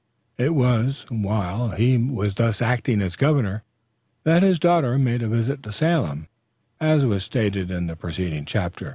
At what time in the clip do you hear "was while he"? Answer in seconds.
0.55-1.95